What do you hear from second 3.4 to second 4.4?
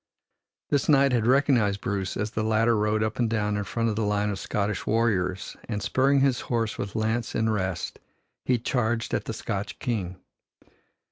in front of the line of